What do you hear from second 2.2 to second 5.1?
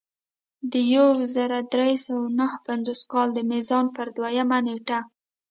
نهه پنځوس کال د میزان پر دویمه نېټه.